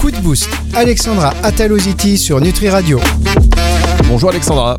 [0.00, 0.48] Coup de boost.
[0.74, 3.00] Alexandra Ataloziti sur Nutri Radio.
[4.06, 4.78] Bonjour Alexandra.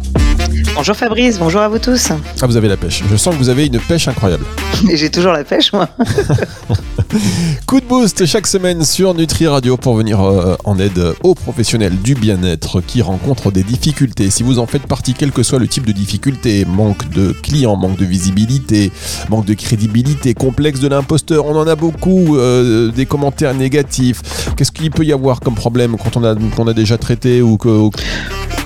[0.76, 2.12] Bonjour Fabrice, bonjour à vous tous.
[2.42, 3.04] Ah, vous avez la pêche.
[3.10, 4.46] Je sens que vous avez une pêche incroyable.
[4.90, 5.90] Et j'ai toujours la pêche, moi.
[7.68, 11.98] Coup de boost chaque semaine sur Nutri Radio pour venir euh, en aide aux professionnels
[11.98, 14.30] du bien-être qui rencontrent des difficultés.
[14.30, 17.76] Si vous en faites partie, quel que soit le type de difficulté, manque de clients,
[17.76, 18.92] manque de visibilité,
[19.30, 24.22] manque de crédibilité, complexe de l'imposteur, on en a beaucoup, euh, des commentaires négatifs.
[24.56, 27.58] Qu'est-ce qu'il peut y avoir comme problème quand on a, qu'on a déjà traité ou
[27.58, 27.90] que...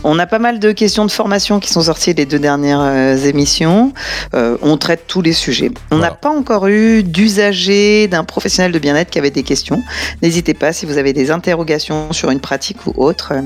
[0.07, 3.17] On a pas mal de questions de formation qui sont sorties des deux dernières euh,
[3.17, 3.91] émissions.
[4.35, 5.71] Euh, on traite tous les sujets.
[5.89, 9.81] On n'a pas encore eu d'usager, d'un professionnel de bien-être qui avait des questions.
[10.21, 13.29] N'hésitez pas si vous avez des interrogations sur une pratique ou autre.
[13.33, 13.41] euh,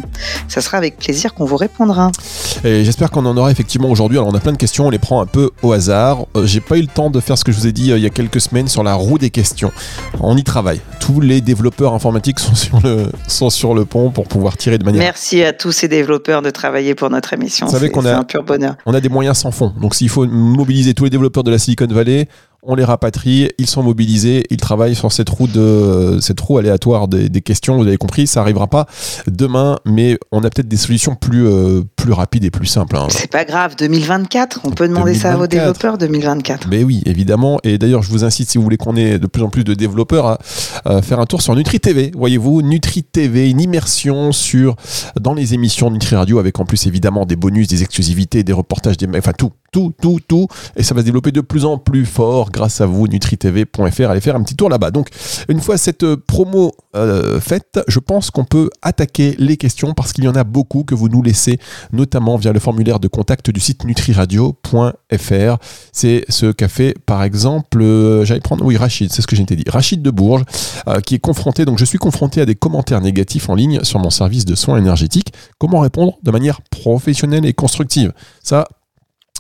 [0.49, 2.11] Ça sera avec plaisir qu'on vous répondra.
[2.65, 4.17] Et j'espère qu'on en aura effectivement aujourd'hui.
[4.17, 6.25] Alors on a plein de questions, on les prend un peu au hasard.
[6.35, 7.97] Euh, J'ai pas eu le temps de faire ce que je vous ai dit euh,
[7.97, 9.71] il y a quelques semaines sur la roue des questions.
[10.19, 10.81] On y travaille.
[10.99, 14.83] Tous les développeurs informatiques sont sur le, sont sur le pont pour pouvoir tirer de
[14.83, 17.65] manière Merci à tous ces développeurs de travailler pour notre émission.
[17.67, 18.75] Vous savez C'est qu'on c'est a- un pur bonheur.
[18.85, 19.73] on a des moyens sans fond.
[19.79, 22.27] Donc s'il faut mobiliser tous les développeurs de la Silicon Valley,
[22.63, 27.07] on les rapatrie, ils sont mobilisés, ils travaillent sur cette roue de cette roue aléatoire
[27.07, 27.77] des, des questions.
[27.77, 28.85] Vous avez compris, ça arrivera pas
[29.27, 32.95] demain, mais on a peut-être des solutions plus euh, plus rapides et plus simples.
[32.97, 33.07] hein.
[33.09, 35.49] C'est pas grave, 2024, on peut demander ça à vos 2024.
[35.49, 36.67] développeurs 2024.
[36.69, 37.59] Mais oui, évidemment.
[37.63, 39.73] Et d'ailleurs, je vous incite, si vous voulez qu'on ait de plus en plus de
[39.73, 40.39] développeurs, à,
[40.85, 42.11] à faire un tour sur Nutri TV.
[42.15, 44.75] Voyez-vous, Nutri TV, une immersion sur
[45.19, 48.97] dans les émissions Nutri Radio, avec en plus évidemment des bonus, des exclusivités, des reportages,
[48.97, 50.47] des, enfin tout, tout, tout, tout.
[50.75, 54.09] Et ça va se développer de plus en plus fort grâce à vous, nutritv.fr.
[54.09, 54.91] Allez faire un petit tour là-bas.
[54.91, 55.09] Donc,
[55.47, 60.13] une fois cette euh, promo euh, faite, je pense qu'on peut attaquer les questions parce
[60.13, 61.59] qu'il y en a beaucoup que vous nous laissez,
[61.91, 65.57] notamment via le formulaire de contact du site nutriradio.fr.
[65.91, 69.43] C'est ce qu'a fait, par exemple, euh, j'allais prendre, oui, Rachid, c'est ce que j'ai
[69.43, 69.63] dit.
[69.67, 70.43] Rachid de Bourges,
[71.05, 74.09] qui est confronté, donc je suis confronté à des commentaires négatifs en ligne sur mon
[74.09, 75.33] service de soins énergétiques.
[75.57, 78.13] Comment répondre de manière professionnelle et constructive?
[78.43, 78.65] Ça,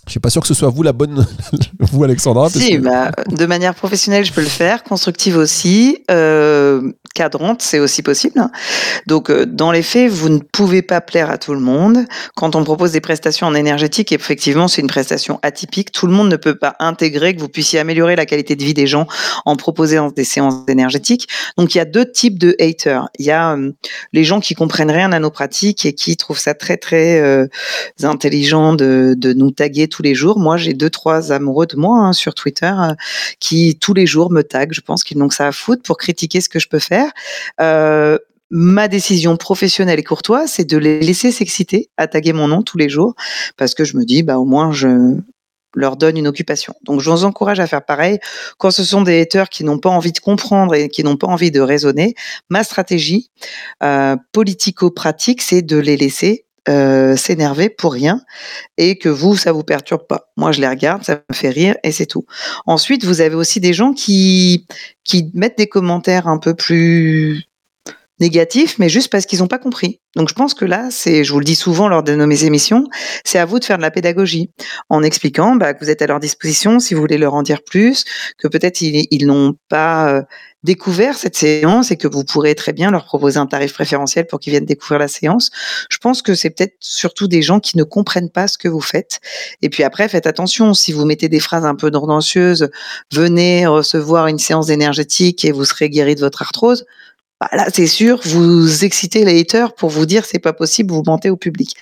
[0.09, 1.23] je suis pas sûr que ce soit vous la bonne,
[1.79, 2.49] vous Alexandra.
[2.49, 7.77] Si, que- bah, de manière professionnelle, je peux le faire, constructive aussi, euh, cadrante, c'est
[7.77, 8.41] aussi possible.
[9.05, 12.05] Donc, euh, dans les faits, vous ne pouvez pas plaire à tout le monde.
[12.35, 15.91] Quand on propose des prestations en énergétique, effectivement, c'est une prestation atypique.
[15.91, 18.73] Tout le monde ne peut pas intégrer que vous puissiez améliorer la qualité de vie
[18.73, 19.05] des gens
[19.45, 21.27] en proposant des séances énergétiques.
[21.55, 23.09] Donc, il y a deux types de haters.
[23.19, 23.71] Il y a euh,
[24.11, 27.45] les gens qui comprennent rien à nos pratiques et qui trouvent ça très, très euh,
[28.01, 30.39] intelligent de, de nous taguer tous les jours.
[30.39, 32.93] Moi, j'ai deux, trois amoureux de moi hein, sur Twitter euh,
[33.41, 34.71] qui tous les jours me taguent.
[34.71, 37.11] Je pense qu'ils n'ont que ça à foutre pour critiquer ce que je peux faire.
[37.59, 38.17] Euh,
[38.49, 42.77] ma décision professionnelle et courtoise, c'est de les laisser s'exciter à taguer mon nom tous
[42.77, 43.13] les jours
[43.57, 45.17] parce que je me dis, bah, au moins, je
[45.75, 46.73] leur donne une occupation.
[46.83, 48.19] Donc, je vous encourage à faire pareil.
[48.57, 51.27] Quand ce sont des haters qui n'ont pas envie de comprendre et qui n'ont pas
[51.27, 52.15] envie de raisonner,
[52.49, 53.31] ma stratégie
[53.83, 58.21] euh, politico-pratique, c'est de les laisser euh, s'énerver pour rien
[58.77, 60.29] et que vous, ça vous perturbe pas.
[60.37, 62.25] Moi, je les regarde, ça me fait rire et c'est tout.
[62.67, 64.65] Ensuite, vous avez aussi des gens qui,
[65.03, 67.48] qui mettent des commentaires un peu plus
[68.19, 69.99] négatifs, mais juste parce qu'ils n'ont pas compris.
[70.15, 72.85] Donc, je pense que là, c'est, je vous le dis souvent lors de mes émissions,
[73.23, 74.51] c'est à vous de faire de la pédagogie
[74.89, 77.63] en expliquant bah, que vous êtes à leur disposition si vous voulez leur en dire
[77.63, 78.05] plus,
[78.37, 80.21] que peut-être ils, ils n'ont pas euh,
[80.63, 84.39] découvert cette séance et que vous pourrez très bien leur proposer un tarif préférentiel pour
[84.39, 85.51] qu'ils viennent découvrir la séance.
[85.89, 88.81] Je pense que c'est peut-être surtout des gens qui ne comprennent pas ce que vous
[88.81, 89.19] faites.
[89.61, 92.69] Et puis après, faites attention, si vous mettez des phrases un peu tendancieuses,
[93.13, 96.85] venez recevoir une séance énergétique et vous serez guéri de votre arthrose.
[97.41, 101.03] Bah là, c'est sûr, vous excitez les haters pour vous dire c'est pas possible, vous
[101.05, 101.73] mentez au public.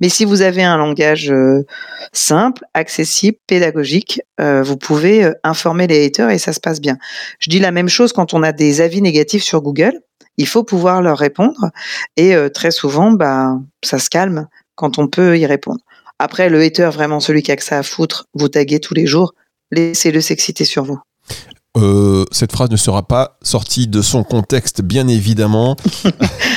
[0.00, 1.64] Mais si vous avez un langage euh,
[2.12, 6.98] simple, accessible, pédagogique, euh, vous pouvez euh, informer les haters et ça se passe bien.
[7.38, 10.00] Je dis la même chose quand on a des avis négatifs sur Google.
[10.36, 11.70] Il faut pouvoir leur répondre
[12.16, 15.78] et très souvent, bah, ça se calme quand on peut y répondre.
[16.18, 19.06] Après, le hater, vraiment celui qui a que ça à foutre, vous taguez tous les
[19.06, 19.34] jours,
[19.70, 20.98] laissez-le s'exciter sur vous.
[21.76, 25.76] Euh, cette phrase ne sera pas sortie de son contexte, bien évidemment.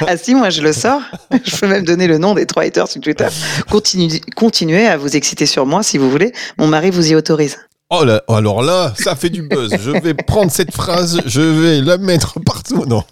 [0.08, 1.02] Ah si, moi je le sors.
[1.44, 3.26] Je peux même donner le nom des trois haters sur Twitter.
[3.68, 6.34] Continuez, continuez à vous exciter sur moi si vous voulez.
[6.60, 7.58] Mon mari vous y autorise.
[7.90, 9.76] Oh là, alors là, ça fait du buzz.
[9.82, 12.86] Je vais prendre cette phrase, je vais la mettre partout.
[12.86, 13.04] Non.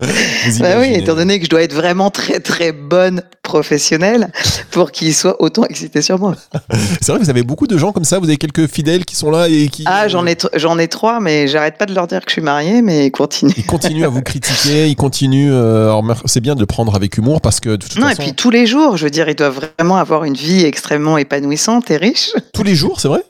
[0.00, 4.32] Bah oui, étant donné que je dois être vraiment très très bonne professionnelle
[4.70, 6.34] pour qu'il soit autant excité sur moi.
[7.00, 8.18] C'est vrai que vous avez beaucoup de gens comme ça.
[8.18, 9.84] Vous avez quelques fidèles qui sont là et qui.
[9.86, 12.42] Ah, j'en ai, j'en ai trois, mais j'arrête pas de leur dire que je suis
[12.42, 13.52] mariée, mais continue.
[13.56, 15.52] Ils continuent à vous critiquer, ils continuent.
[15.52, 18.34] euh, c'est bien de le prendre avec humour parce que de toute Non, et puis
[18.34, 21.96] tous les jours, je veux dire, ils doivent vraiment avoir une vie extrêmement épanouissante et
[21.96, 22.32] riche.
[22.52, 23.22] tous les jours, c'est vrai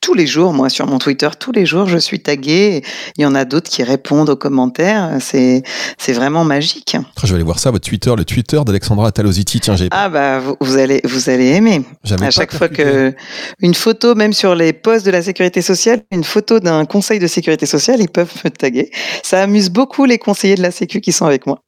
[0.00, 2.82] tous les jours, moi, sur mon Twitter, tous les jours, je suis tagué.
[3.16, 5.16] Il y en a d'autres qui répondent aux commentaires.
[5.20, 5.62] C'est,
[5.98, 6.96] c'est vraiment magique.
[7.22, 9.60] Je vais aller voir ça, votre Twitter, le Twitter d'Alexandra Talositi.
[9.60, 9.88] Tiens, j'ai.
[9.90, 11.82] Ah bah, vous, vous allez, vous allez aimer.
[12.04, 13.14] J'avais À chaque fois que
[13.60, 17.26] une photo, même sur les posts de la sécurité sociale, une photo d'un conseil de
[17.26, 18.90] sécurité sociale, ils peuvent me taguer.
[19.22, 21.60] Ça amuse beaucoup les conseillers de la Sécu qui sont avec moi,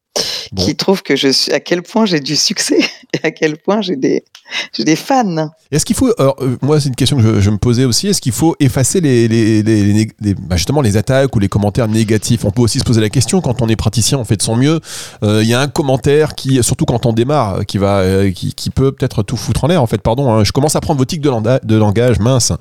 [0.53, 0.65] Bon.
[0.65, 2.79] qui trouvent que je suis à quel point j'ai du succès
[3.15, 4.25] et à quel point j'ai des
[4.77, 5.51] j'ai des fans.
[5.73, 8.07] Est-ce qu'il faut, alors, euh, moi c'est une question que je, je me posais aussi,
[8.07, 12.45] est-ce qu'il faut effacer les, les, les- bah, justement les attaques ou les commentaires négatifs?
[12.45, 14.55] On peut aussi se poser la question, quand on est praticien, on fait de son
[14.55, 14.81] mieux,
[15.25, 18.55] Euh, il y a un commentaire qui, surtout quand on démarre, qui, va, euh, qui,
[18.55, 20.45] qui peut peut-être tout foutre en l'air en fait, pardon, hein.
[20.45, 21.31] je commence à prendre vos tics de,
[21.67, 22.53] de langage, mince.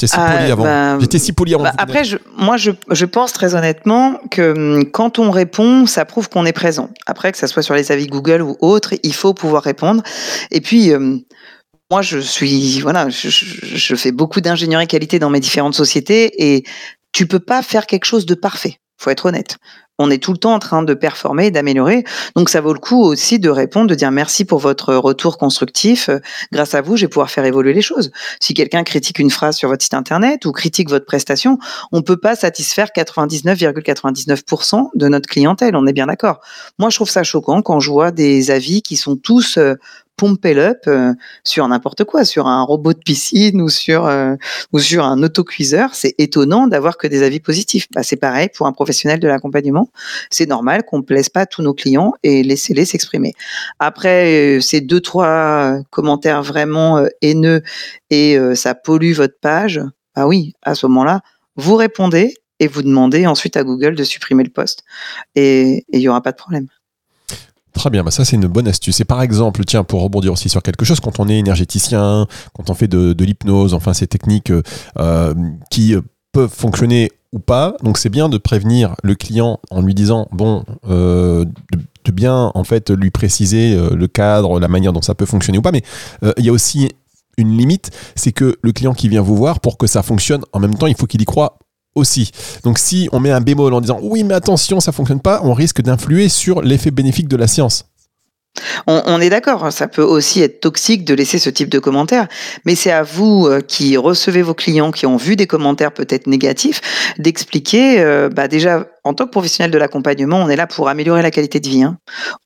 [0.00, 0.62] J'étais si Ah, poli avant.
[0.64, 1.64] bah, J'étais si poli avant.
[1.64, 6.04] Bah, après, je, moi, je, je pense très honnêtement que hum, quand on répond, ça
[6.04, 6.90] prouve qu'on est présent.
[7.06, 10.02] Après, que ça soit sur les avis Google ou autres, il faut pouvoir répondre.
[10.52, 11.22] Et puis, hum,
[11.90, 16.54] moi, je suis, voilà, je, je- je fais beaucoup d'ingénierie qualité dans mes différentes sociétés
[16.54, 16.64] et
[17.12, 18.76] tu peux pas faire quelque chose de parfait.
[18.98, 19.58] Faut être honnête.
[20.00, 22.04] On est tout le temps en train de performer et d'améliorer.
[22.36, 26.08] Donc, ça vaut le coup aussi de répondre, de dire merci pour votre retour constructif.
[26.08, 26.20] Euh,
[26.52, 28.12] Grâce à vous, je vais pouvoir faire évoluer les choses.
[28.40, 31.58] Si quelqu'un critique une phrase sur votre site internet ou critique votre prestation,
[31.90, 35.74] on peut pas satisfaire 99,99% de notre clientèle.
[35.74, 36.40] On est bien d'accord.
[36.78, 39.58] Moi, je trouve ça choquant quand je vois des avis qui sont tous
[40.18, 44.34] euh, pumped up euh, sur n'importe quoi, sur un robot de piscine ou sur euh,
[44.72, 45.94] ou sur un autocuiseur.
[45.94, 47.86] C'est étonnant d'avoir que des avis positifs.
[47.94, 49.90] Bah, c'est pareil pour un professionnel de l'accompagnement.
[50.30, 53.34] C'est normal qu'on ne plaise pas tous nos clients et laissez-les s'exprimer.
[53.78, 57.62] Après, euh, ces deux trois commentaires vraiment euh, haineux
[58.10, 59.80] et euh, ça pollue votre page.
[60.14, 61.20] Bah oui, à ce moment-là,
[61.56, 64.82] vous répondez et vous demandez ensuite à Google de supprimer le post.
[65.34, 66.68] Et et il n'y aura pas de problème.
[67.74, 69.00] Très bien, bah ça c'est une bonne astuce.
[69.00, 72.70] Et par exemple, tiens, pour rebondir aussi sur quelque chose, quand on est énergéticien, quand
[72.70, 74.62] on fait de, l'hypnose, enfin ces techniques euh,
[74.98, 75.34] euh,
[75.70, 76.00] qui euh,
[76.32, 80.64] peuvent fonctionner ou pas, donc c'est bien de prévenir le client en lui disant, bon,
[80.88, 81.46] de,
[82.10, 85.72] bien en fait lui préciser le cadre, la manière dont ça peut fonctionner ou pas,
[85.72, 85.82] mais
[86.38, 86.88] il y a aussi
[87.36, 90.58] une limite, c'est que le client qui vient vous voir, pour que ça fonctionne, en
[90.58, 91.58] même temps, il faut qu'il y croit
[92.64, 95.54] Donc si on met un bémol en disant oui mais attention ça fonctionne pas, on
[95.54, 97.84] risque d'influer sur l'effet bénéfique de la séance.
[98.86, 102.26] On, est d'accord, ça peut aussi être toxique de laisser ce type de commentaires,
[102.64, 106.26] mais c'est à vous euh, qui recevez vos clients qui ont vu des commentaires peut-être
[106.26, 106.80] négatifs
[107.18, 111.22] d'expliquer, euh, bah déjà en tant que professionnel de l'accompagnement, on est là pour améliorer
[111.22, 111.82] la qualité de vie.
[111.82, 111.98] hein.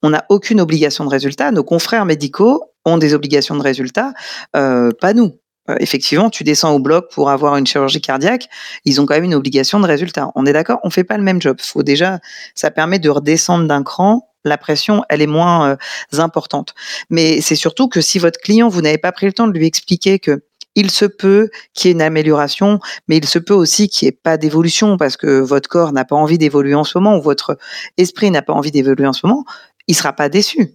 [0.02, 1.50] On n'a aucune obligation de résultat.
[1.50, 4.12] Nos confrères médicaux ont des obligations de résultat,
[4.56, 5.32] euh, pas nous.
[5.70, 8.48] Euh, effectivement, tu descends au bloc pour avoir une chirurgie cardiaque,
[8.84, 10.30] ils ont quand même une obligation de résultat.
[10.34, 11.58] On est d'accord, on fait pas le même job.
[11.60, 12.18] Faut déjà,
[12.54, 14.28] ça permet de redescendre d'un cran.
[14.44, 16.74] La pression, elle est moins euh, importante.
[17.10, 19.66] Mais c'est surtout que si votre client, vous n'avez pas pris le temps de lui
[19.66, 20.42] expliquer que
[20.74, 24.08] il se peut qu'il y ait une amélioration, mais il se peut aussi qu'il n'y
[24.08, 27.22] ait pas d'évolution parce que votre corps n'a pas envie d'évoluer en ce moment ou
[27.22, 27.58] votre
[27.98, 29.44] esprit n'a pas envie d'évoluer en ce moment,
[29.86, 30.74] il sera pas déçu.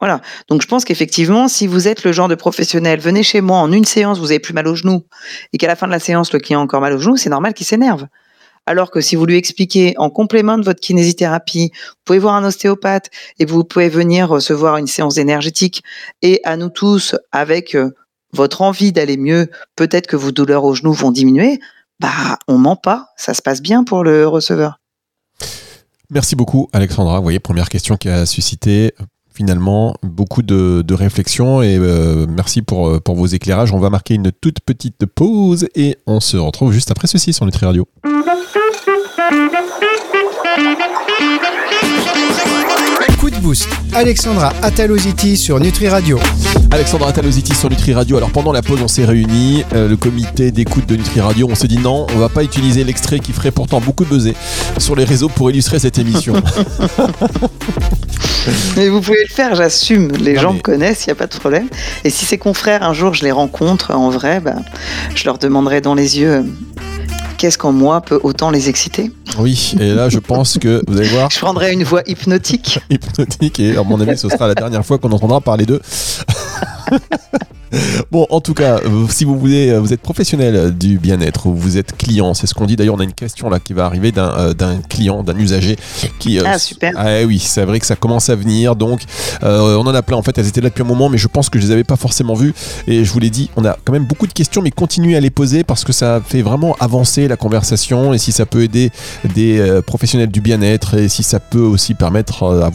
[0.00, 0.20] Voilà.
[0.48, 3.72] Donc je pense qu'effectivement, si vous êtes le genre de professionnel, venez chez moi en
[3.72, 5.04] une séance, vous avez plus mal au genou,
[5.52, 7.30] et qu'à la fin de la séance, le client a encore mal au genou, c'est
[7.30, 8.06] normal qu'il s'énerve.
[8.66, 12.44] Alors que si vous lui expliquez en complément de votre kinésithérapie, vous pouvez voir un
[12.44, 13.08] ostéopathe
[13.38, 15.82] et vous pouvez venir recevoir une séance énergétique
[16.20, 17.90] et à nous tous, avec euh,
[18.34, 21.60] votre envie d'aller mieux, peut-être que vos douleurs au genou vont diminuer,
[21.98, 24.80] bah on ment pas, ça se passe bien pour le receveur.
[26.10, 27.16] Merci beaucoup Alexandra.
[27.16, 28.92] Vous voyez, première question qui a suscité
[29.38, 33.72] finalement beaucoup de, réflexions et euh, merci pour, euh, pour vos éclairages.
[33.72, 37.46] On va marquer une toute petite pause et on se retrouve juste après ceci sur
[37.46, 37.86] Nutri Radio.
[43.28, 43.68] Coup de boost.
[43.92, 46.18] Alexandra Ataloziti sur Nutri Radio.
[46.70, 48.16] Alexandra Talositi sur Nutri Radio.
[48.16, 51.46] Alors pendant la pause, on s'est réunis, euh, le comité d'écoute de Nutri Radio.
[51.50, 54.34] On s'est dit non, on va pas utiliser l'extrait qui ferait pourtant beaucoup buzzer
[54.78, 56.32] sur les réseaux pour illustrer cette émission.
[58.78, 60.10] Mais vous pouvez le faire, j'assume.
[60.12, 61.68] Les Non, gens mais- me connaissent, il n'y a pas de problème.
[62.04, 64.54] Et si ces confrères, un jour, je les rencontre en vrai, bah,
[65.14, 66.46] je leur demanderai dans les yeux
[67.38, 69.10] qu'est-ce qu'en moi peut autant les exciter?
[69.38, 72.80] oui, et là je pense que vous allez voir, Je prendrai une voix hypnotique.
[72.90, 75.80] hypnotique et à mon avis ce sera la dernière fois qu'on entendra parler d'eux.
[78.10, 81.54] Bon, en tout cas, euh, si vous voulez, euh, vous êtes professionnel du bien-être ou
[81.54, 82.76] vous êtes client, c'est ce qu'on dit.
[82.76, 84.54] D'ailleurs, on a une question là qui va arriver d'un euh,
[84.88, 85.76] client, d'un usager
[86.18, 86.38] qui.
[86.38, 86.92] euh, Ah, super.
[86.96, 88.76] Ah oui, c'est vrai que ça commence à venir.
[88.76, 89.02] Donc,
[89.42, 90.16] euh, on en a plein.
[90.16, 91.84] En fait, elles étaient là depuis un moment, mais je pense que je les avais
[91.84, 92.54] pas forcément vues.
[92.86, 95.20] Et je vous l'ai dit, on a quand même beaucoup de questions, mais continuez à
[95.20, 98.14] les poser parce que ça fait vraiment avancer la conversation.
[98.14, 98.90] Et si ça peut aider
[99.34, 102.68] des professionnels du bien-être et si ça peut aussi permettre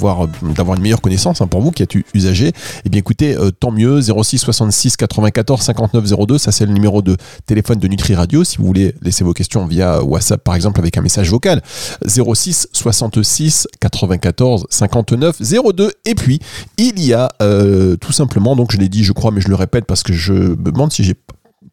[0.56, 2.52] d'avoir une meilleure connaissance hein, pour vous qui êtes usager,
[2.86, 4.00] eh bien écoutez, tant mieux.
[4.02, 6.38] 06 66 06 94 59 02.
[6.38, 8.44] Ça, c'est le numéro de téléphone de Nutri Radio.
[8.44, 11.62] Si vous voulez laisser vos questions via WhatsApp, par exemple, avec un message vocal.
[12.06, 15.42] 06 66 94 59
[15.76, 15.92] 02.
[16.06, 16.40] Et puis,
[16.78, 19.56] il y a euh, tout simplement, donc je l'ai dit, je crois, mais je le
[19.56, 21.16] répète parce que je me demande si j'ai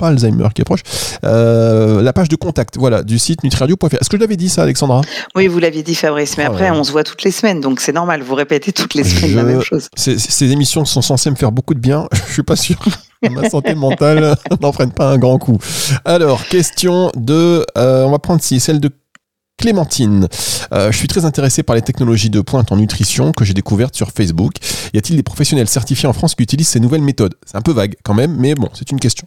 [0.01, 0.81] pas Alzheimer qui approche,
[1.25, 3.95] euh, la page de contact voilà, du site nutriradio.fr.
[4.01, 5.03] Est-ce que je l'avais dit ça, Alexandra?
[5.37, 6.77] Oui, vous l'aviez dit, Fabrice, mais Ah après, ouais.
[6.77, 9.43] on se voit toutes les semaines, donc c'est normal, vous répétez toutes les semaines la
[9.45, 9.89] même chose.
[9.95, 12.09] Ces, ces émissions sont censées me faire beaucoup de bien.
[12.29, 15.59] Je suis pas sûr que ma santé mentale n'en prenne pas un grand coup.
[16.05, 17.65] Alors, question de...
[17.77, 18.91] euh, on va prendre si celle de
[19.59, 20.27] Clémentine.
[20.73, 23.95] Euh, je suis très intéressé par les technologies de pointe en nutrition que j'ai découvertes
[23.95, 24.55] sur Facebook.
[24.95, 27.35] Y a-t-il des professionnels certifiés en France qui utilisent ces nouvelles méthodes?
[27.45, 29.27] C'est un peu vague quand même, mais bon, c'est une question.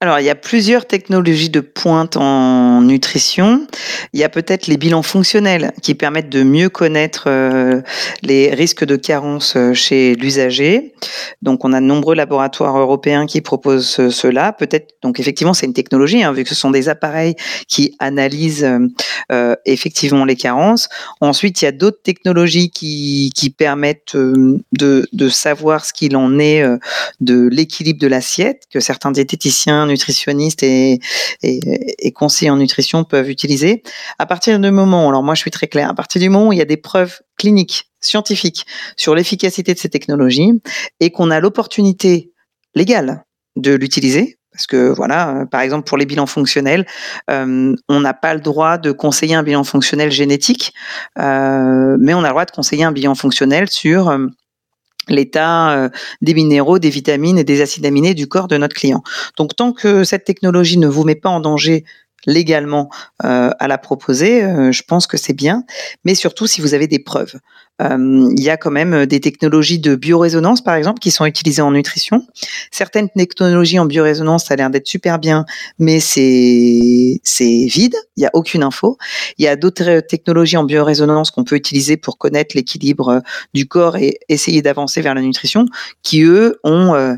[0.00, 3.66] Alors, il y a plusieurs technologies de pointe en nutrition.
[4.12, 7.80] Il y a peut-être les bilans fonctionnels qui permettent de mieux connaître euh,
[8.22, 10.94] les risques de carence euh, chez l'usager.
[11.42, 14.52] Donc, on a de nombreux laboratoires européens qui proposent cela.
[14.52, 17.34] Peut-être, donc effectivement, c'est une technologie, hein, vu que ce sont des appareils
[17.68, 18.68] qui analysent
[19.32, 20.88] euh, effectivement les carences.
[21.20, 26.64] Ensuite, il y a d'autres technologies qui, permettent de, de savoir ce qu'il en est
[27.20, 30.98] de l'équilibre de l'assiette, que certains diététiciens, nutritionnistes et,
[32.14, 33.82] conseillers en nutrition peuvent utiliser.
[34.18, 36.52] À partir du moment, alors moi je suis très clair, à partir du moment où
[36.52, 38.64] il y a des preuves cliniques, scientifiques
[38.96, 40.52] sur l'efficacité de ces technologies
[41.00, 42.32] et qu'on a l'opportunité
[42.74, 43.24] légale
[43.56, 46.86] de l'utiliser, parce que voilà, par exemple pour les bilans fonctionnels,
[47.30, 50.72] euh, on n'a pas le droit de conseiller un bilan fonctionnel génétique,
[51.18, 54.26] euh, mais on a le droit de conseiller un bilan fonctionnel sur euh,
[55.08, 55.88] l'état euh,
[56.22, 59.02] des minéraux, des vitamines et des acides aminés du corps de notre client.
[59.36, 61.84] Donc tant que cette technologie ne vous met pas en danger
[62.26, 62.90] légalement
[63.24, 65.64] euh, à la proposer, euh, je pense que c'est bien,
[66.04, 67.36] mais surtout si vous avez des preuves.
[67.82, 71.62] Euh, il y a quand même des technologies de biorésonance, par exemple, qui sont utilisées
[71.62, 72.26] en nutrition.
[72.70, 75.44] Certaines technologies en biorésonance, ça a l'air d'être super bien,
[75.78, 77.20] mais c'est
[77.66, 78.96] vide, il n'y a aucune info.
[79.38, 83.20] Il y a d'autres euh, technologies en biorésonance qu'on peut utiliser pour connaître l'équilibre euh,
[83.54, 85.66] du corps et essayer d'avancer vers la nutrition,
[86.02, 87.14] qui eux ont euh,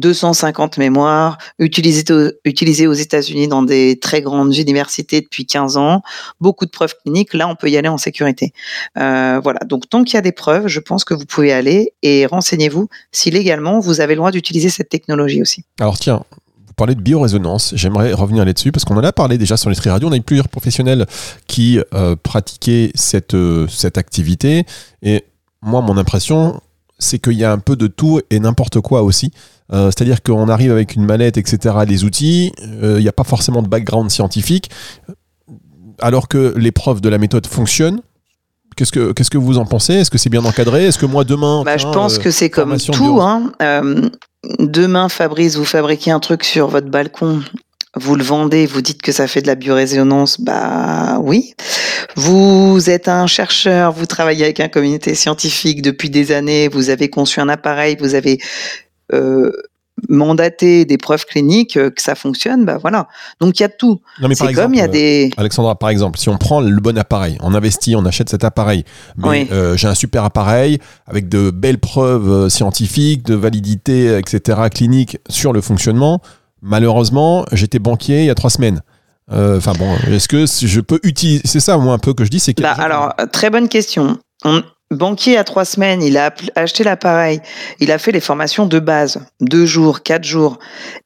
[0.00, 6.02] 250 mémoires utilisées, au- utilisées aux États-Unis dans des très grandes universités depuis 15 ans,
[6.40, 7.34] beaucoup de preuves cliniques.
[7.34, 8.52] Là, on peut y aller en sécurité.
[8.98, 9.60] Euh, voilà.
[9.66, 12.88] Donc, tant qu'il y a des preuves, je pense que vous pouvez aller et renseignez-vous
[13.12, 15.64] si légalement vous avez le droit d'utiliser cette technologie aussi.
[15.78, 16.22] Alors tiens,
[16.66, 19.90] vous parlez de biorésonance, j'aimerais revenir là-dessus parce qu'on en a parlé déjà sur Nutri
[19.90, 21.06] Radio, on a eu plusieurs professionnels
[21.46, 22.92] qui euh, pratiquaient
[23.34, 24.64] euh, cette activité
[25.02, 25.24] et
[25.62, 26.60] moi mon impression
[26.98, 29.32] c'est qu'il y a un peu de tout et n'importe quoi aussi.
[29.72, 33.24] Euh, C'est-à-dire qu'on arrive avec une manette, etc., les outils, euh, il n'y a pas
[33.24, 34.70] forcément de background scientifique,
[36.00, 38.00] alors que les preuves de la méthode fonctionnent.
[38.76, 39.94] Qu'est-ce que, qu'est-ce que vous en pensez?
[39.94, 40.86] Est-ce que c'est bien encadré?
[40.86, 41.62] Est-ce que moi demain...
[41.64, 43.20] Bah, je pense euh, que c'est comme tout.
[43.20, 43.52] Hein.
[43.60, 44.08] Euh,
[44.58, 47.42] demain, Fabrice, vous fabriquez un truc sur votre balcon,
[47.96, 51.54] vous le vendez, vous dites que ça fait de la biorésonance, bah oui.
[52.14, 57.10] Vous êtes un chercheur, vous travaillez avec un communauté scientifique depuis des années, vous avez
[57.10, 58.38] conçu un appareil, vous avez
[59.12, 59.50] euh,
[60.08, 63.06] mandaté des preuves cliniques euh, que ça fonctionne, bah voilà.
[63.40, 64.00] Donc il y a tout.
[64.32, 65.30] C'est comme il y a des.
[65.36, 68.84] Alexandra, par exemple, si on prend le bon appareil, on investit, on achète cet appareil,
[69.18, 69.48] mais Oui.
[69.52, 75.18] euh, j'ai un super appareil avec de belles preuves euh, scientifiques, de validité, etc., clinique
[75.28, 76.20] sur le fonctionnement.
[76.62, 78.80] Malheureusement, j'étais banquier il y a trois semaines.
[79.32, 82.30] Euh, Enfin bon, est-ce que je peux utiliser C'est ça, moi, un peu que je
[82.30, 82.58] dis, c'est.
[82.60, 84.18] Bah, alors, euh, très bonne question.
[84.44, 87.40] On- banquier à trois semaines, il a acheté l'appareil,
[87.78, 90.58] il a fait les formations de base, deux jours, quatre jours.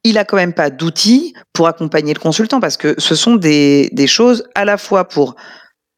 [0.05, 3.91] Il a quand même pas d'outils pour accompagner le consultant parce que ce sont des,
[3.93, 5.37] des choses à la fois pour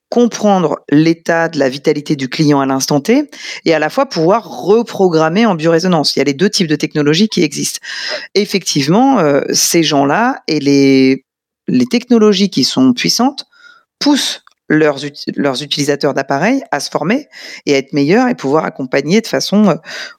[0.08, 3.28] comprendre l'état de la vitalité du client à l'instant T
[3.64, 6.14] et à la fois pouvoir reprogrammer en biorésonance.
[6.14, 7.80] Il y a les deux types de technologies qui existent.
[8.34, 11.24] Effectivement, euh, ces gens-là et les,
[11.66, 13.46] les technologies qui sont puissantes
[13.98, 14.98] poussent leurs,
[15.36, 17.28] leurs utilisateurs d'appareils à se former
[17.66, 19.74] et à être meilleurs et pouvoir accompagner de façon euh,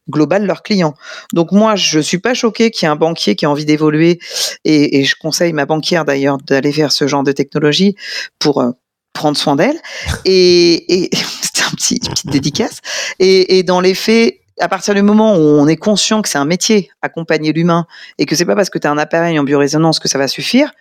[0.10, 0.94] globale leurs clients.
[1.34, 4.20] Donc moi, je suis pas choquée qu'il y ait un banquier qui a envie d'évoluer
[4.63, 7.96] et, et je conseille ma banquière d'ailleurs d'aller vers ce genre de technologie
[8.39, 8.72] pour euh,
[9.13, 9.80] prendre soin d'elle.
[10.25, 11.10] Et, et
[11.42, 12.82] c'est un petit une petite dédicace.
[13.20, 16.38] Et, et dans les faits, à partir du moment où on est conscient que c'est
[16.38, 17.86] un métier, accompagner l'humain,
[18.18, 20.27] et que c'est pas parce que tu as un appareil en biorésonance que ça va
[20.27, 20.72] suffire,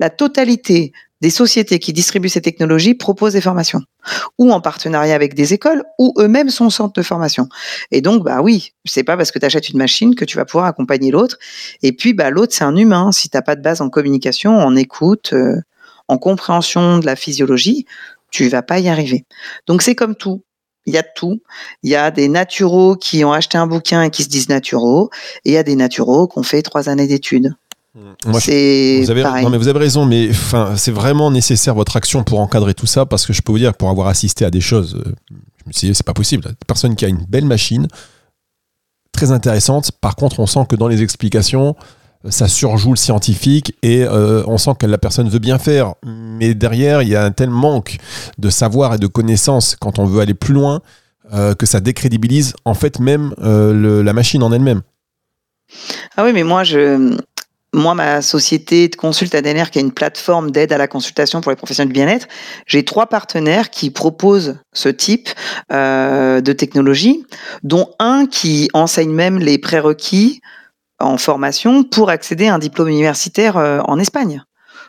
[0.00, 3.82] la totalité des sociétés qui distribuent ces technologies proposent des formations,
[4.38, 7.48] ou en partenariat avec des écoles, ou eux-mêmes sont centre de formation.
[7.90, 10.44] Et donc, bah oui, c'est pas parce que tu achètes une machine que tu vas
[10.44, 11.38] pouvoir accompagner l'autre.
[11.82, 13.10] Et puis, bah l'autre, c'est un humain.
[13.12, 15.60] Si t'as pas de base en communication, en écoute, euh,
[16.06, 17.86] en compréhension de la physiologie,
[18.30, 19.24] tu vas pas y arriver.
[19.66, 20.42] Donc, c'est comme tout.
[20.86, 21.42] Il y a tout.
[21.82, 25.10] Il y a des naturaux qui ont acheté un bouquin et qui se disent naturaux,
[25.44, 27.54] et il y a des naturaux qui ont fait trois années d'études.
[28.40, 32.24] C'est vous avez, non mais vous avez raison, mais enfin, c'est vraiment nécessaire votre action
[32.24, 34.60] pour encadrer tout ça parce que je peux vous dire, pour avoir assisté à des
[34.60, 36.54] choses, euh, je me suis dit, c'est pas possible.
[36.66, 37.88] Personne qui a une belle machine,
[39.12, 39.90] très intéressante.
[40.00, 41.74] Par contre, on sent que dans les explications,
[42.30, 45.94] ça surjoue le scientifique et euh, on sent que la personne veut bien faire.
[46.04, 47.98] Mais derrière, il y a un tel manque
[48.38, 50.80] de savoir et de connaissances quand on veut aller plus loin
[51.32, 54.82] euh, que ça décrédibilise en fait même euh, la machine en elle-même.
[56.16, 57.16] Ah oui, mais moi, je,
[57.74, 61.50] moi, ma société de consulte ADNR, qui est une plateforme d'aide à la consultation pour
[61.50, 62.26] les professionnels de bien-être,
[62.66, 65.28] j'ai trois partenaires qui proposent ce type
[65.70, 67.24] de technologie,
[67.62, 70.40] dont un qui enseigne même les prérequis
[71.00, 74.42] en formation pour accéder à un diplôme universitaire euh, en Espagne.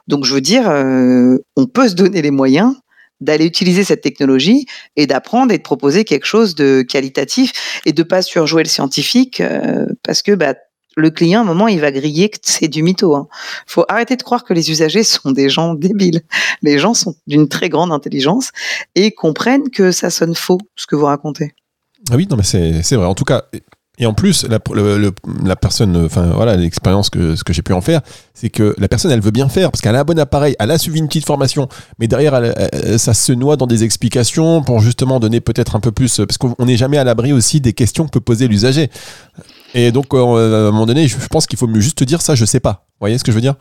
[0.08, 2.76] Donc, je veux dire, euh, on peut se donner les moyens
[3.22, 8.02] d'aller utiliser cette technologie et d'apprendre et de proposer quelque chose de qualitatif et de
[8.02, 10.56] pas surjouer le scientifique euh, parce que bah,
[11.00, 13.16] le client, à un moment, il va griller que c'est du mytho.
[13.16, 13.28] Hein.
[13.66, 16.22] faut arrêter de croire que les usagers sont des gens débiles.
[16.62, 18.52] Les gens sont d'une très grande intelligence
[18.96, 21.54] et comprennent que ça sonne faux, ce que vous racontez.
[22.12, 23.06] Ah oui, non, mais c'est vrai.
[23.06, 23.44] En tout cas,
[24.02, 28.00] et en plus, la, personne, enfin voilà, l'expérience que ce que j'ai pu en faire,
[28.34, 30.72] c'est que la personne, elle veut bien faire parce qu'elle a un bon appareil, elle
[30.72, 31.68] a suivi une petite formation,
[32.00, 32.42] mais derrière,
[32.98, 36.66] ça se noie dans des explications pour justement donner peut-être un peu plus, parce qu'on
[36.66, 38.90] n'est jamais à l'abri aussi des questions que peut poser l'usager.
[39.74, 42.36] Et donc, euh, à un moment donné, je pense qu'il faut mieux juste dire ça,
[42.36, 42.86] je sais pas.
[42.88, 43.56] Vous voyez ce que je veux dire?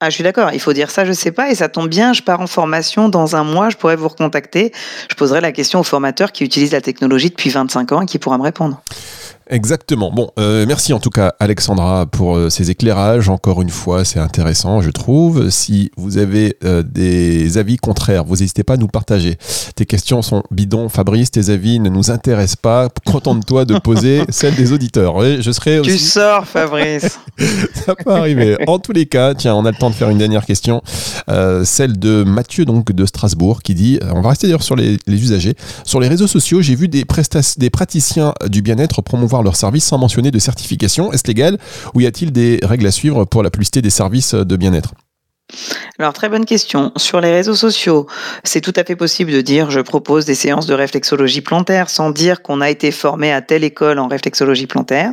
[0.00, 0.50] Ah, je suis d'accord.
[0.52, 2.12] Il faut dire ça, je sais pas, et ça tombe bien.
[2.12, 3.70] Je pars en formation dans un mois.
[3.70, 4.72] Je pourrais vous recontacter.
[5.08, 8.18] Je poserai la question au formateur qui utilise la technologie depuis 25 ans et qui
[8.18, 8.82] pourra me répondre.
[9.50, 10.10] Exactement.
[10.10, 13.28] Bon, euh, merci en tout cas Alexandra pour euh, ces éclairages.
[13.28, 15.50] Encore une fois, c'est intéressant, je trouve.
[15.50, 19.36] Si vous avez euh, des avis contraires, vous n'hésitez pas à nous partager.
[19.76, 21.30] Tes questions sont bidons, Fabrice.
[21.30, 22.88] Tes avis ne nous intéressent pas.
[23.04, 25.20] Contente-toi de poser celles des auditeurs.
[25.20, 27.18] je serai Tu sors, Fabrice.
[27.84, 28.56] Ça peut arriver.
[28.66, 30.82] En tous les cas, tiens, on a le temps de faire une dernière question.
[31.64, 35.22] celle de Mathieu donc de Strasbourg qui dit, on va rester d'ailleurs sur les, les,
[35.22, 35.54] usagers.
[35.84, 37.04] Sur les réseaux sociaux, j'ai vu des,
[37.58, 41.58] des praticiens du bien-être promouvoir leur service sans mentionner de certification Est-ce légal
[41.94, 44.94] ou y a-t-il des règles à suivre pour la publicité des services de bien-être?
[45.98, 46.90] Alors très bonne question.
[46.96, 48.06] Sur les réseaux sociaux,
[48.42, 52.10] c'est tout à fait possible de dire je propose des séances de réflexologie plantaire sans
[52.10, 55.12] dire qu'on a été formé à telle école en réflexologie plantaire.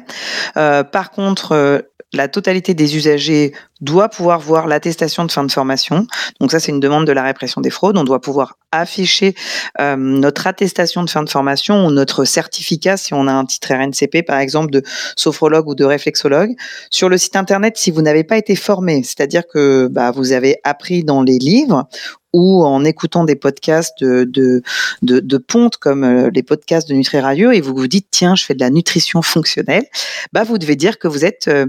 [0.57, 1.79] Euh, par contre, euh,
[2.13, 6.05] la totalité des usagers doit pouvoir voir l'attestation de fin de formation.
[6.39, 7.97] Donc ça, c'est une demande de la répression des fraudes.
[7.97, 9.33] On doit pouvoir afficher
[9.79, 13.73] euh, notre attestation de fin de formation ou notre certificat si on a un titre
[13.73, 14.83] RNCP, par exemple, de
[15.15, 16.51] sophrologue ou de réflexologue.
[16.89, 20.57] Sur le site internet, si vous n'avez pas été formé, c'est-à-dire que bah, vous avez
[20.63, 21.87] appris dans les livres
[22.33, 24.61] ou en écoutant des podcasts de, de,
[25.01, 28.35] de, de ponte comme euh, les podcasts de Nutri Radio et vous vous dites tiens
[28.35, 29.85] je fais de la nutrition fonctionnelle,
[30.33, 31.67] bah vous devez dire que vous êtes euh,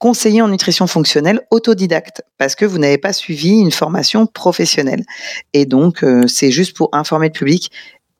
[0.00, 5.04] conseiller en nutrition fonctionnelle autodidacte parce que vous n'avez pas suivi une formation professionnelle.
[5.52, 7.70] Et donc, euh, c'est juste pour informer le public.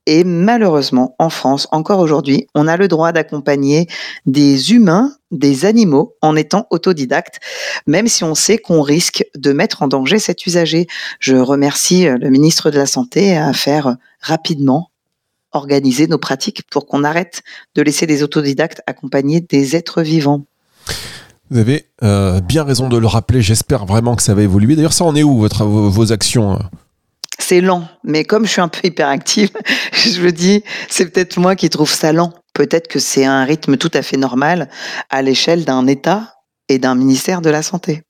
[0.07, 3.87] Et malheureusement, en France, encore aujourd'hui, on a le droit d'accompagner
[4.27, 7.41] des humains, des animaux, en étant autodidacte,
[7.87, 10.87] même si on sait qu'on risque de mettre en danger cet usager.
[11.21, 14.91] Je remercie euh, le ministre de la Santé à faire rapidement
[15.53, 17.43] organiser nos pratiques pour qu'on arrête
[17.75, 20.45] de laisser des autodidactes accompagner des êtres vivants.
[21.51, 23.43] Vous avez euh, bien raison de le rappeler.
[23.43, 24.77] J'espère vraiment que ça va évoluer.
[24.77, 26.61] D'ailleurs, ça en est où votre, vos, actions
[27.41, 29.51] C'est lent, mais comme je suis un peu hyperactive,
[29.93, 32.33] je me dis, c'est peut-être moi qui trouve ça lent.
[32.55, 34.69] Peut-être que c'est un rythme tout à fait normal
[35.09, 36.35] à l'échelle d'un État
[36.69, 38.03] et d'un ministère de la Santé.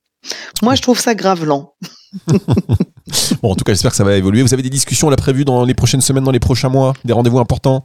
[0.61, 1.73] Moi, je trouve ça grave lent.
[2.27, 4.41] bon, en tout cas, j'espère que ça va évoluer.
[4.41, 7.13] Vous avez des discussions là prévues dans les prochaines semaines, dans les prochains mois, des
[7.13, 7.83] rendez-vous importants?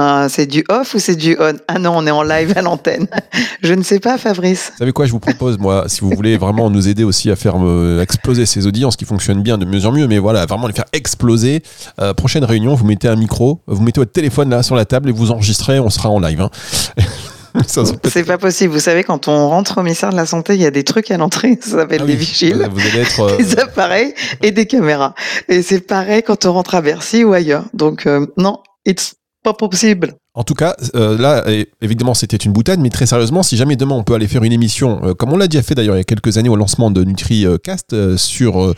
[0.00, 1.54] Ah, c'est du off ou c'est du on?
[1.66, 3.08] Ah non, on est en live à l'antenne.
[3.64, 4.70] Je ne sais pas, Fabrice.
[4.74, 7.34] Vous savez quoi, je vous propose, moi, si vous voulez vraiment nous aider aussi à
[7.36, 10.68] faire euh, exploser ces audiences qui fonctionnent bien de mieux en mieux, mais voilà, vraiment
[10.68, 11.64] les faire exploser.
[12.00, 15.08] Euh, prochaine réunion, vous mettez un micro, vous mettez votre téléphone là sur la table
[15.08, 16.42] et vous enregistrez, on sera en live.
[16.42, 16.50] Hein.
[18.04, 18.72] C'est pas possible.
[18.72, 21.10] Vous savez, quand on rentre au ministère de la Santé, il y a des trucs
[21.10, 21.58] à l'entrée.
[21.60, 25.14] Ça s'appelle ah des vigiles, vous allez être, euh, des appareils et des caméras.
[25.48, 27.64] Et c'est pareil quand on rentre à Bercy ou ailleurs.
[27.74, 29.17] Donc, non, it's
[29.54, 30.14] pas possible.
[30.38, 31.44] En tout cas, euh, là,
[31.82, 34.52] évidemment, c'était une boutade, mais très sérieusement, si jamais demain on peut aller faire une
[34.52, 36.92] émission, euh, comme on l'a déjà fait d'ailleurs il y a quelques années au lancement
[36.92, 38.72] de NutriCast euh, sur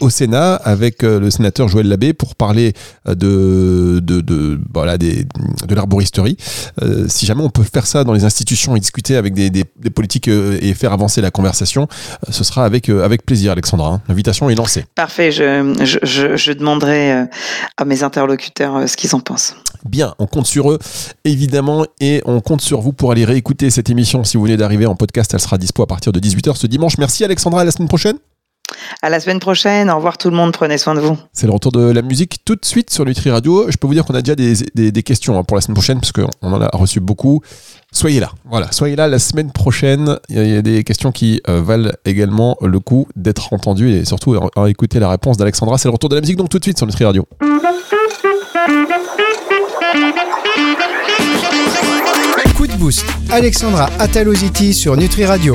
[0.00, 2.74] au Sénat avec le sénateur Joël Labbé pour parler
[3.06, 5.24] de de, de voilà des,
[5.66, 6.36] de l'arboristerie.
[7.08, 10.28] si jamais on peut faire ça dans les institutions et discuter avec des, des, politiques
[10.28, 11.88] et faire avancer la conversation,
[12.28, 13.88] ce sera avec avec plaisir, Alexandra.
[13.88, 14.02] Hein.
[14.08, 14.84] L'invitation est lancée.
[14.94, 15.32] Parfait.
[15.32, 17.26] Je, je, je, je demanderai
[17.76, 19.56] à mes interlocuteurs ce qu'ils en pensent.
[19.86, 20.78] Bien, on compte sur eux,
[21.24, 24.24] évidemment, et on compte sur vous pour aller réécouter cette émission.
[24.24, 26.98] Si vous venez d'arriver en podcast, elle sera dispo à partir de 18h ce dimanche.
[26.98, 28.16] Merci Alexandra, à la semaine prochaine.
[29.00, 29.88] À la semaine prochaine.
[29.90, 30.52] Au revoir tout le monde.
[30.52, 31.16] Prenez soin de vous.
[31.32, 33.70] C'est le retour de la musique tout de suite sur Nutri Radio.
[33.70, 35.74] Je peux vous dire qu'on a déjà des, des- des questions hein, pour la semaine
[35.76, 37.42] prochaine, parce qu'on en a reçu beaucoup.
[37.92, 38.30] Soyez là.
[38.44, 40.18] Voilà, soyez là la semaine prochaine.
[40.28, 43.52] Il y a, il y a des questions qui euh, valent également le coup d'être
[43.52, 45.78] entendues et surtout à, à écouter la réponse d'Alexandra.
[45.78, 47.24] C'est le retour de la musique, donc tout de suite sur Nutri Radio.
[52.56, 53.04] Coup de boost.
[53.30, 55.54] Alexandra Ataloziti sur Nutri Radio.